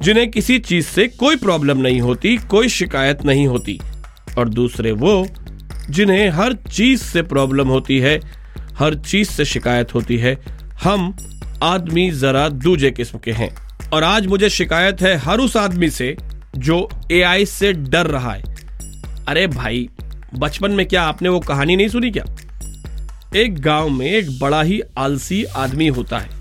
[0.00, 3.80] जिन्हें किसी चीज़ से कोई प्रॉब्लम नहीं होती, कोई शिकायत नहीं होती।
[4.38, 5.26] और दूसरे वो,
[5.90, 8.20] जिन्हें हर चीज़ से प्रॉब्लम होती है,
[8.78, 10.38] हर चीज़ से शिकायत होती है।
[10.82, 11.16] हम
[11.62, 13.56] आदमी जरा दूजे किस्म के हैं।
[13.92, 16.16] और आज मुझे शिकायत है हर उस आदमी से
[16.56, 18.42] जो एआई से डर रहा है।
[19.28, 19.88] अरे भाई,
[20.34, 22.24] बचपन में क्या आपने वो कहानी नहीं सुनी क्या?
[23.36, 26.37] एक गाँव में एक बड़ा ही आलसी आदमी होता है।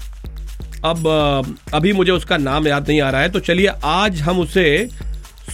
[0.86, 4.90] अब अभी मुझे उसका नाम याद नहीं आ रहा है तो चलिए आज हम उसे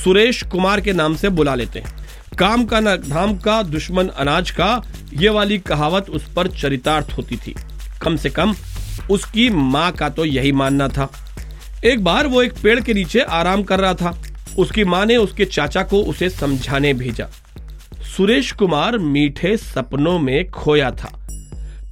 [0.04, 1.96] सुरेश कुमार के नाम से बुला लेते हैं।
[2.40, 7.36] काम का न, धाम का, दुश्मन अनाज का, ये वाली कहावत उस पर चरितार्थ होती
[7.36, 7.56] थी।
[8.02, 8.56] कम से कम
[9.12, 11.10] उसकी माँ का तो यही मानना था।
[11.86, 14.22] एक बार वो एक पेड़ के नीचे आराम कर रहा था।
[14.58, 17.28] उसकी माँ ने उसके चाचा को उसे समझाने भेजा।
[18.18, 21.28] सुरेश कुमार मीठे सपनों में खोया था।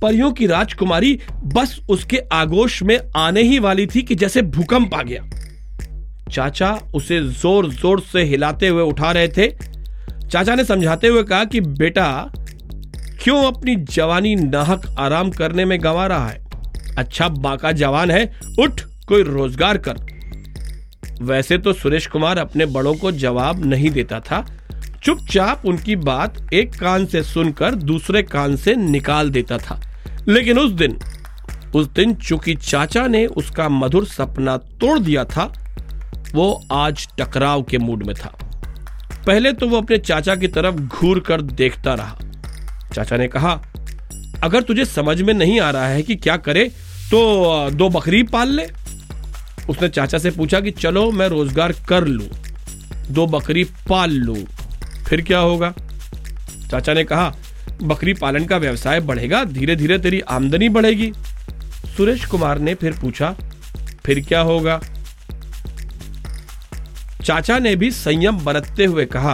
[0.01, 5.01] परियों की राजकुमारी बस उसके आगोश में आने ही वाली थी कि जैसे भूकंप आ
[5.01, 5.23] गया।
[6.31, 9.47] चाचा उसे ज़ोर ज़ोर से हिलाते हुए उठा रहे थे।
[10.29, 12.31] चाचा ने समझाते हुए कहा कि, बेटा,
[13.23, 16.43] क्यों अपनी जवानी नाहक आराम करने में गंवा रहा है?
[16.97, 19.95] अच्छा बाका जवान है, उठ, कोई रोज़गार कर।
[21.21, 24.45] वैसे तो सुरेश कुमार अपने बड़ों को जवाब नहीं देता था।
[25.03, 29.81] चुपचाप उनकी बात एक कान से सुनकर दूसरे कान से निकाल देता था।
[30.27, 30.97] लेकिन उस दिन
[31.75, 35.43] उस दिन चूँकि चाचा ने उसका मधुर सपना तोड़ दिया था,
[36.33, 38.33] वो आज टकराव के मूड में था।
[39.27, 42.17] पहले तो वो अपने चाचा की तरफ़ घूर कर देखता रहा।
[42.95, 43.51] चाचा ने कहा,
[44.43, 46.63] अगर तुझे समझ में नहीं आ रहा है कि क्या करे
[47.11, 48.67] तो दो बकरी पाल ले।
[49.69, 52.25] उसने चाचा से पूछा कि, चलो, मैं रोज़गार कर लू,
[53.09, 54.35] दो बकरी पाल लू,
[55.07, 55.73] फिर क्या होगा?
[56.71, 57.33] चाचा ने कहा
[57.83, 61.11] बकरी पालन का व्यवसाय बढ़ेगा धीरे धीरे तेरी आमदनी बढ़ेगी।
[61.97, 63.35] सुरेश कुमार ने फिर पूछा,
[64.05, 64.79] फिर क्या होगा?
[67.23, 69.33] चाचा ने भी संयम बरतते हुए कहा,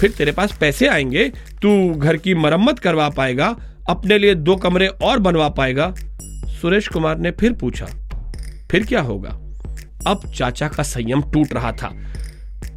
[0.00, 1.28] फिर तेरे पास पैसे आएँगे,
[1.62, 3.54] तू घर की मरम्मत करवा पाएगा,
[3.88, 5.94] अपने लिए दो कमरे और बनवा पाएगा।
[6.52, 7.86] सुरेश कुमार ने फिर पूछा,
[8.70, 9.38] फिर क्या होगा?
[10.06, 11.92] अब चाचा का संयम टूट रहा था।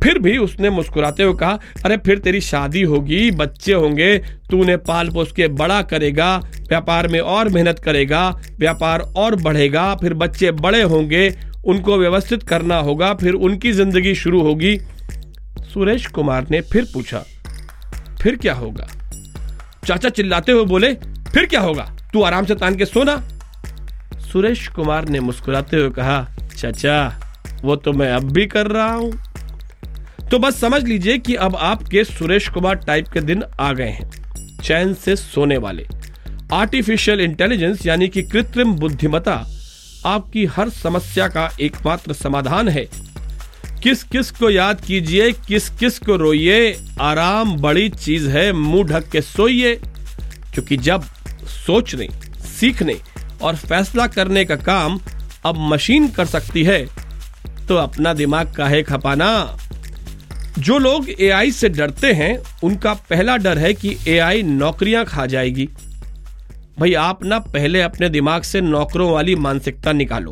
[0.03, 4.17] फिर भी उसने मुस्कुराते हुए कहा, अरे फिर तेरी शादी होगी, बच्चे होंगे
[4.49, 6.37] तू उन्हें पाल पोस के बड़ा करेगा,
[6.69, 8.29] व्यापार में और मेहनत करेगा,
[8.59, 11.29] व्यापार और बढ़ेगा, फिर बच्चे बड़े होंगे,
[11.65, 14.77] उनको व्यवस्थित करना होगा, फिर उनकी ज़िंदगी शुरू होगी।
[15.63, 17.23] सुरेश कुमार ने फिर पूछा,
[18.21, 18.87] फिर क्या होगा?
[19.85, 20.93] चाचा चिल्लाते हुए बोले,
[21.33, 21.89] फिर क्या होगा?
[22.13, 23.21] तू आराम से तान के सोना
[24.23, 26.25] सुरेश कुमार ने मुस्कुराते हुए कहा,
[26.57, 27.19] चाचा,
[27.63, 29.11] वो तो मैं अब भी कर रहा हूँ।
[30.31, 34.59] तो बस समझ लीजिए कि अब आपके सुरेश कुमार टाइप के दिन आ गए हैं।
[34.63, 35.87] चैन से सोने वाले।
[36.53, 39.33] आर्टिफिशियल इंटेलिजेंस यानी कि कृत्रिम बुद्धिमता
[40.05, 42.85] आपकी हर समस्या का एकमात्र समाधान है।
[43.83, 49.09] किस किस को याद कीजिए किस किस को रोइए, आराम बड़ी चीज़ है, मुँह ढक
[49.09, 49.75] के सोइए।
[50.53, 51.03] क्योंकि जब
[51.65, 52.07] सोचने,
[52.59, 52.97] सीखने
[53.41, 54.99] और फैसला करने का काम
[55.45, 56.85] अब मशीन कर सकती है
[57.67, 59.57] तो अपना दिमाग काहे खपाना?
[60.59, 65.69] जो लोग एआई से डरते हैं, उनका पहला डर है कि एआई नौकरियाँ खा जाएगी।
[66.79, 70.31] भाई, आप ना पहले अपने दिमाग से नौकरों वाली मानसिकता निकालो।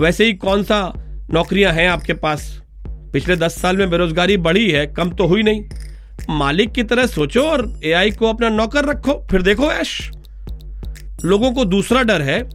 [0.00, 0.92] वैसे ही कौन सा
[1.30, 2.62] नौकरियाँ हैं आपके पास?
[2.88, 5.64] पिछले दस साल में बेरोजगारी बढ़ी है, कम तो हुई नहीं।
[6.30, 10.10] मालिक की तरह सोचो और एआई को अपना नौकर रखो, फिर देखो ऐश।
[11.24, 12.50] लोगों को दूसरा डर है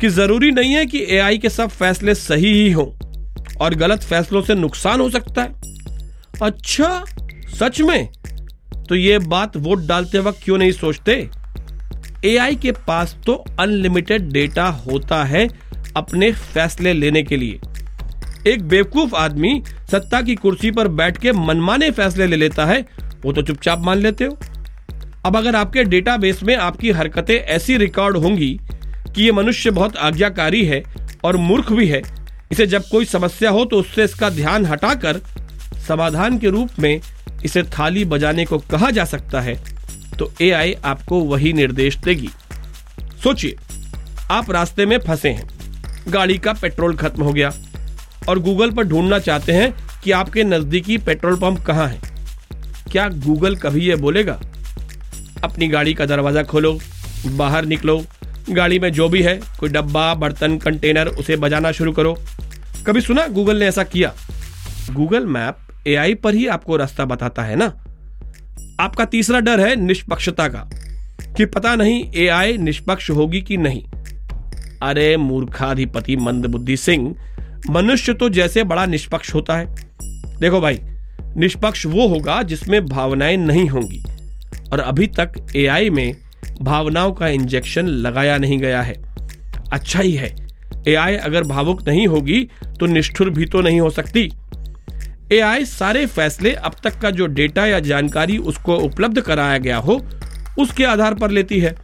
[0.00, 2.86] कि ज़रूरी नहीं है कि एआई के सब फैसले सही ही हों
[3.60, 5.75] और गलत फैसलों से नुकसान हो सकता है।
[6.42, 7.04] अच्छा
[7.50, 8.08] सच में?
[8.88, 11.12] तो ये बात वोट डालते वक्त क्यों नहीं सोचते?
[12.24, 15.46] एआई के पास तो अनलिमिटेड डेटा होता है
[15.96, 17.60] अपने फैसले लेने के लिए।
[18.46, 22.80] एक बेवकूफ़ आदमी सत्ता की कुर्सी पर बैठ के मनमाने फैसले ले लेता है,
[23.24, 24.38] वो तो चुपचाप मान लेते हो।
[25.26, 28.58] अब अगर आपके डेटाबेस में आपकी हरकतें ऐसी रिकॉर्ड होंगी
[29.14, 30.82] कि ये मनुष्य बहुत आज्ञाकारी है
[31.24, 32.02] और मूर्ख भी है,
[32.52, 35.20] इसे जब कोई समस्या हो तो उससे इसका ध्यान हटाकर
[35.88, 37.00] समाधान के रूप में
[37.44, 39.54] इसे थाली बजाने को कहा जा सकता है
[40.18, 42.28] तो एआई आपको वही निर्देश देगी।
[43.24, 43.56] सोचिए,
[44.30, 45.48] आप रास्ते में फंसे हैं,
[46.08, 47.52] गाड़ी का पेट्रोल खत्म हो गया,
[48.28, 49.72] और गूगल पर ढूंढना चाहते हैं
[50.04, 52.00] कि आपके नजदीकी पेट्रोल पंप कहाँ है।
[52.92, 54.40] क्या गूगल कभी यह बोलेगा,
[55.44, 56.78] अपनी गाड़ी का दरवाज़ा खोलो,
[57.28, 58.02] बाहर निकलो,
[58.50, 62.16] गाड़ी में जो भी है, कोई डब्बा, बर्तन, कंटेनर, उसे बजाना शुरू करो।
[62.86, 64.12] कभी सुना गूगल ने ऐसा किया?
[64.90, 67.66] गूगल मैप एआई पर ही आपको रास्ता बताता है ना?
[68.80, 70.68] आपका तीसरा डर है निष्पक्षता का,
[71.36, 73.82] कि पता नहीं एआई निष्पक्ष होगी कि नहीं।
[74.82, 77.14] अरे मूर्खाधिपति मंदबुद्धि सिंह,
[77.70, 79.66] मनुष्य तो जैसे बड़ा निष्पक्ष होता है।
[80.40, 80.80] देखो भाई,
[81.36, 84.02] निष्पक्ष वो होगा जिसमें भावनाएँ नहीं होंगी,
[84.72, 86.16] और अभी तक एआई में
[86.62, 88.94] भावनाओं का इंजेक्शन लगाया नहीं गया है।
[89.72, 90.34] अच्छा ही है
[90.88, 92.42] एआई अगर भावुक नहीं होगी
[92.80, 94.30] तो निष्ठुर भी तो नहीं हो सकती।
[95.32, 99.94] एआई सारे फैसले अब तक का जो डेटा या जानकारी उसको उपलब्ध कराया गया हो,
[100.58, 101.74] उसके आधार पर लेती है।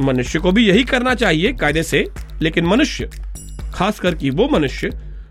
[0.00, 2.04] मनुष्य को भी यही करना चाहिए कायदे से,
[2.42, 3.10] लेकिन मनुष्य,
[3.74, 4.90] खासकर कि वो मनुष्य,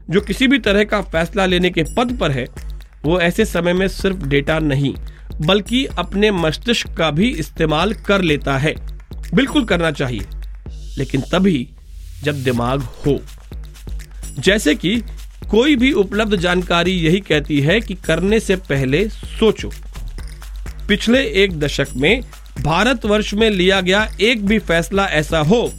[0.09, 2.45] जो किसी भी तरह का फैसला लेने के पद पर है,
[3.05, 4.93] वो ऐसे समय में सिर्फ़ डेटा नहीं,
[5.41, 8.73] बल्कि अपने मस्तिष्क का भी इस्तेमाल कर लेता है।
[9.33, 10.25] बिल्कुल करना चाहिए,
[10.97, 11.67] लेकिन तभी
[12.23, 13.19] जब दिमाग हो।
[14.39, 15.01] जैसे कि
[15.41, 19.71] कोई भी उपलब्ध जानकारी यही कहती है कि करने से पहले सोचो।
[20.87, 22.21] पिछले एक दशक में
[22.61, 25.71] भारतवर्ष में लिया गया एक भी फैसला ऐसा हो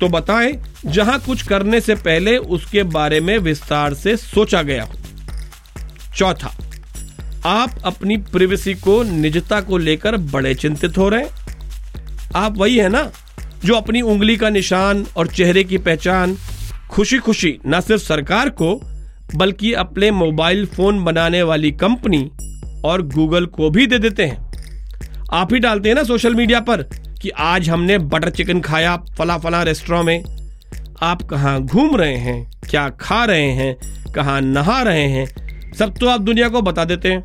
[0.00, 0.52] तो बताएँ,
[0.86, 4.94] जहाँ कुछ करने से पहले उसके बारे में विस्तार से सोचा गया हो।
[6.16, 6.50] चौथा,
[7.46, 12.88] आप अपनी प्रिवेसी को, निजता को लेकर बड़े चिंतित हो रहे हैं। आप वही है
[12.88, 13.10] ना,
[13.64, 16.36] जो अपनी उंगली का निशान और चेहरे की पहचान
[16.90, 18.80] खुशी खुशी न सिर्फ़ सरकार को
[19.34, 22.30] बल्कि अपने मोबाइल फ़ोन बनाने वाली कंपनी
[22.84, 24.48] और गूगल को भी दे देते हैं।
[25.32, 26.82] आप ही डालते हैं ना सोशल मीडिया पर
[27.22, 30.48] कि आज हमने बटर चिकन खाया फला फला रेस्टोरेंट में।
[31.02, 33.76] आप कहाँ घूम रहे हैं, क्या खा रहे हैं,
[34.12, 35.26] कहाँ नहा रहे हैं,
[35.72, 37.24] सब तो आप दुनिया को बता देते हैं।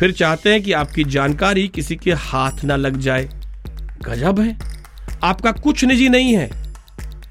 [0.00, 3.28] फिर चाहते हैं कि आपकी जानकारी किसी के हाथ ना लग जाए।
[4.02, 4.58] गजब है।
[5.22, 6.50] आपका कुछ निजी नहीं है।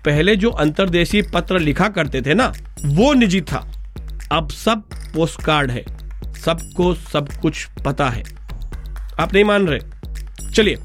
[0.06, 2.54] पहले जो अंतरदेशी पत्र लिखा करते थे ना,
[2.86, 3.77] वो निजी था।
[4.34, 4.84] अब सब
[5.14, 5.84] पोस्ट कार्ड है।
[6.46, 8.24] सबको सब कुछ पता है।
[9.20, 9.80] आप नहीं मान रहे?
[10.52, 10.78] चलिए,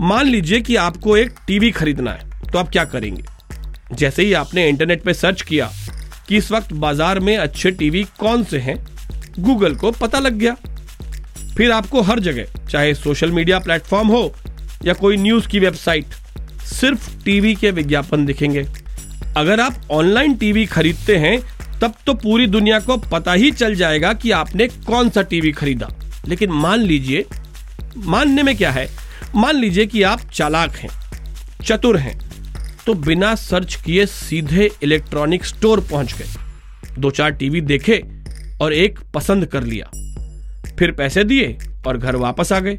[0.00, 3.22] मान लीजिए कि आपको एक टीवी खरीदना है तो आप क्या करेंगे?
[3.92, 5.70] जैसे ही आपने इंटरनेट पे सर्च किया
[6.28, 8.76] कि इस वक्त बाज़ार में अच्छे टीवी कौन से हैं
[9.38, 10.54] गूगल को पता लग गया।
[11.56, 14.32] फिर आपको हर जगह, चाहे सोशल मीडिया प्लेटफॉर्म हो
[14.84, 16.14] या कोई न्यूज़ की वेबसाइट
[16.70, 18.66] सिर्फ़ टीवी के विज्ञापन दिखेंगे।
[19.36, 21.38] अगर आप ऑनलाइन टीवी खरीदते हैं
[21.80, 25.88] तब तो पूरी दुनिया को पता ही चल जाएगा कि आपने कौन सा टीवी खरीदा।
[26.28, 27.24] लेकिन मान लीजिए,
[27.96, 28.88] मानने में क्या है?
[29.36, 30.90] मान लीजिए कि आप चालाक हैं,
[31.64, 32.18] चतुर हैं
[32.86, 38.02] तो बिना सर्च किए सीधे इलेक्ट्रॉनिक स्टोर पहुँच गए। दो चार टीवी देखे
[38.60, 39.90] और एक पसंद कर लिया।
[40.78, 41.56] फिर पैसे दिए
[41.86, 42.78] और घर वापस आ गए।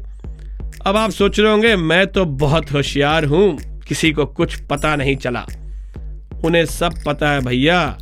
[0.86, 5.16] अब आप सोच रहे होंगे, मैं तो बहुत होशियार हूँ, किसी को कुछ पता नहीं
[5.16, 5.46] चला।
[6.44, 7.98] उन्हें सब पता है भैया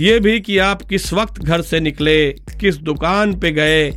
[0.00, 3.90] ये भी कि आप किस वक्त घर से निकले, किस दुकान पे गए,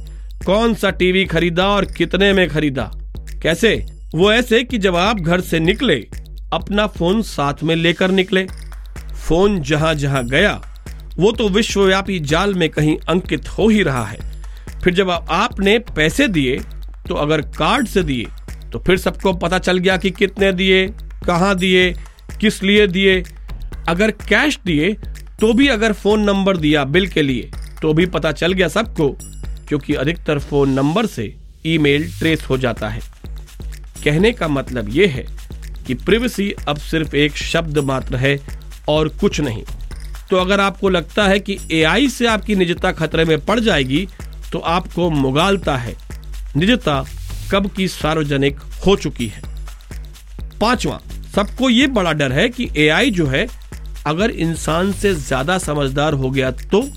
[0.45, 2.91] कौन सा टीवी खरीदा और कितने में खरीदा?
[3.43, 3.73] कैसे?
[4.15, 5.95] वो ऐसे कि जब आप घर से निकले,
[6.53, 8.45] अपना फ़ोन साथ में लेकर निकले।
[9.27, 10.53] फ़ोन जहाँ जहाँ गया,
[11.17, 14.17] वो तो विश्वव्यापी जाल में कहीं अंकित हो ही रहा है।
[14.83, 16.57] फिर जब आपने पैसे दिए
[17.07, 18.25] तो अगर कार्ड से दिए
[18.71, 20.87] तो फिर सबको पता चल गया कि कितने दिए,
[21.25, 21.91] कहाँ दिए,
[22.41, 23.23] किस लिए दिए।
[23.89, 24.95] अगर कैश दिए
[25.41, 29.09] तो भी अगर फ़ोन नंबर दिया बिल के लिए तो भी पता चल गया सबको,
[29.67, 31.33] क्योंकि अधिकतर फ़ोन नंबर से
[31.65, 33.01] ईमेल ट्रेस हो जाता है।
[34.03, 35.25] कहने का मतलब यह है
[35.87, 38.37] कि प्रिवेसी अब सिर्फ़ एक शब्द मात्र है
[38.89, 39.63] और कुछ नहीं।
[40.29, 44.07] तो अगर आपको लगता है कि एआई से आपकी निजता खतरे में पड़ जाएगी
[44.51, 45.95] तो आपको मुगालता है।
[46.55, 47.03] निजता
[47.51, 49.41] कब की सार्वजनिक हो चुकी है?
[50.61, 50.99] पांचवा,
[51.35, 53.47] सबको यह बड़ा डर है कि एआई जो है
[54.09, 56.87] अगर इंसान से ज़्यादा समझदार हो गया तो?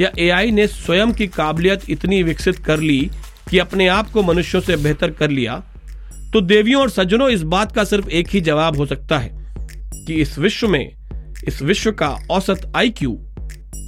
[0.00, 3.10] या एआई ने स्वयं की काबिलियत इतनी विकसित कर ली
[3.50, 5.62] कि अपने आप को मनुष्यों से बेहतर कर लिया?
[6.32, 9.30] तो देवियों और सज्जनों, इस बात का सिर्फ़ एक ही जवाब हो सकता है
[10.06, 10.92] कि इस विश्व में,
[11.48, 13.18] इस विश्व का औसत आईक्यू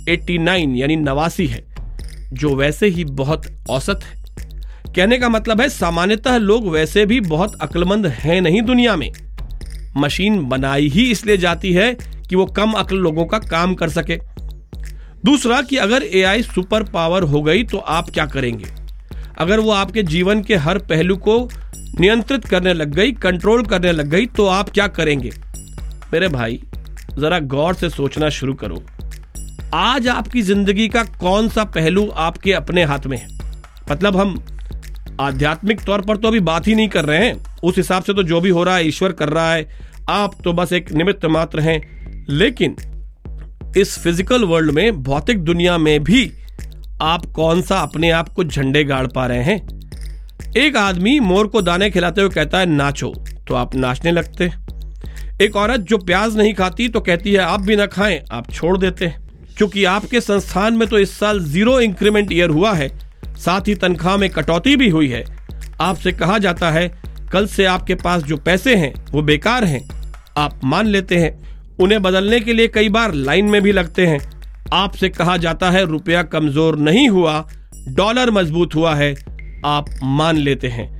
[0.09, 1.65] 89 यानी नवासी है,
[2.33, 4.23] जो वैसे ही बहुत औसत है।
[4.97, 9.11] कहने का मतलब है, सामान्यतः लोग वैसे भी बहुत अक्लमंद हैं नहीं दुनिया में।
[9.97, 11.97] मशीन बनाई ही इसलिए जाती है
[12.29, 14.17] कि वो कम अक्ल लोगों का काम कर सके।
[15.25, 18.65] दूसरा कि अगर एआई सुपर पावर हो गई तो आप क्या करेंगे?
[19.39, 21.39] अगर वो आपके जीवन के हर पहलू को
[22.01, 25.31] नियंत्रित करने लग गई कंट्रोल करने लग गई तो आप क्या करेंगे?
[26.13, 26.61] मेरे भाई,
[27.19, 28.83] जरा गौर से सोचना शुरू करो।
[29.75, 33.29] आज आपकी ज़िंदगी का कौन सा पहलू आपके अपने हाथ में है?
[33.91, 34.43] मतलब हम
[35.21, 38.23] आध्यात्मिक तौर पर तो अभी बात ही नहीं कर रहे हैं। उस हिसाब से तो
[38.23, 39.67] जो भी हो रहा है, ईश्वर कर रहा है।
[40.09, 41.81] आप तो बस एक निमित्त मात्र हैं।
[42.31, 42.77] लेकिन
[43.77, 46.31] इस फ़िज़िकल वर्ल्ड में, भौतिक दुनिया में भी
[47.03, 49.57] आप कौन सा अपने आप को झंडे गाड़ पा रहे हैं?
[50.57, 53.13] एक आदमी मोर को दाने खिलाते हुए कहता है, नाचो।
[53.49, 54.51] तो आप नाचने लगते
[55.43, 58.77] एक औरत जो प्याज नहीं खाती तो कहती है, आप भी ना खाएँ, आप छोड़
[58.79, 59.13] देते
[59.57, 62.89] क्योंकि आपके संस्थान में तो इस साल ज़ीरो इंक्रीमेंट ईयर हुआ है।
[63.37, 65.25] साथ ही तनख्वाह में कटौती भी हुई है।
[65.81, 66.89] आपसे कहा जाता है,
[67.33, 69.83] कल से आपके पास जो पैसे हैं, वो बेकार हैं।
[70.37, 74.21] आप मान लेते हैं उन्हें बदलने के लिए कई बार लाइन में भी लगते हैं।
[74.73, 77.49] आपसे कहा जाता है, रुपया कमज़ोर नहीं हुआ,
[77.89, 79.15] डॉलर मज़बूत हुआ है।
[79.65, 80.93] आप मान लेते हैं।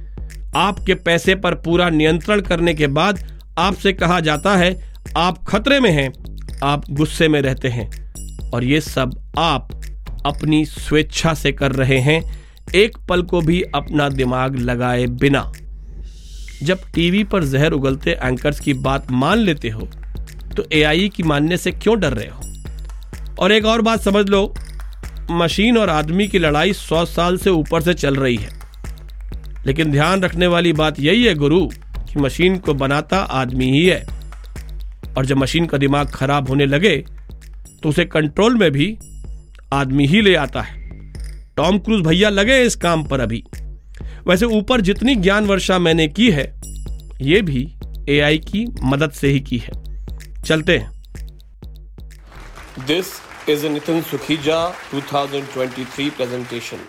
[0.57, 3.19] आपके पैसे पर पूरा नियंत्रण करने के बाद
[3.59, 6.13] आपसे कहा जाता है, आप खतरे में हैं,
[6.63, 7.91] आप गुस्से में रहते हैं।
[8.51, 9.81] और ये सब आप
[10.27, 12.23] अपनी स्वेच्छा से कर रहे हैं,
[12.75, 15.53] एक पल को भी अपना दिमाग लगाए बिना।
[16.63, 19.89] जब टीवी पर जहर उगलते एंकर्स की बात मान लेते हो
[20.57, 22.41] तो एआई की मानने से क्यों डर रहे हो?
[23.39, 24.55] और एक और बात समझ लो,
[25.31, 28.49] मशीन और आदमी की लड़ाई सौ साल से ऊपर से चल रही है।
[29.67, 34.07] लेकिन ध्यान रखने वाली बात यही है गुरु, कि मशीन को बनाता आदमी ही है।
[35.19, 36.97] और जब मशीन का दिमाग खराब होने लगे
[37.83, 38.97] तो उसे कंट्रोल में भी
[39.73, 40.89] आदमी ही ले आता है।
[41.57, 43.43] टॉम क्रूज भैया लगे इस काम पर अभी।
[44.27, 46.53] वैसे ऊपर जितनी ज्ञान वर्षा मैंने की है,
[47.21, 47.75] ये भी
[48.09, 49.71] एआई की मदद से ही की है।
[50.45, 50.79] चलते
[52.87, 53.13] this
[53.49, 54.59] is Nitin Sukhija
[54.95, 56.81] 2023 presentation